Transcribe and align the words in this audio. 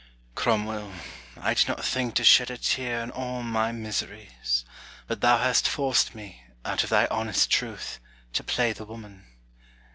Cromwell, 0.33 0.93
I 1.39 1.53
did 1.53 1.67
not 1.67 1.85
think 1.85 2.15
to 2.15 2.23
shed 2.23 2.49
a 2.49 2.57
tear 2.57 3.01
In 3.03 3.11
all 3.11 3.43
my 3.43 3.71
miseries; 3.71 4.65
but 5.05 5.21
thou 5.21 5.37
hast 5.37 5.67
forced 5.67 6.15
me, 6.15 6.43
Out 6.65 6.83
of 6.83 6.89
thy 6.89 7.05
honest 7.11 7.51
truth, 7.51 7.99
to 8.33 8.43
play 8.43 8.73
the 8.73 8.85
woman. 8.85 9.25